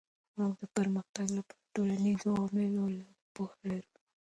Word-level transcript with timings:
موږ 0.37 0.53
د 0.61 0.63
پرمختګ 0.75 1.27
لپاره 1.37 1.61
د 1.65 1.69
ټولنيزو 1.75 2.31
علومو 2.41 2.85
لږه 2.95 3.15
پوهه 3.33 3.57
لرو. 3.67 3.91